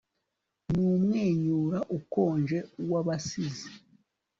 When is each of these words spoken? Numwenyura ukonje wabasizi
Numwenyura 0.71 1.79
ukonje 1.97 2.57
wabasizi 2.91 3.67